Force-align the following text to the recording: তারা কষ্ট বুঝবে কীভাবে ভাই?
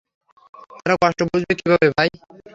তারা 0.75 0.95
কষ্ট 1.01 1.19
বুঝবে 1.29 1.53
কীভাবে 1.59 1.87
ভাই? 1.95 2.09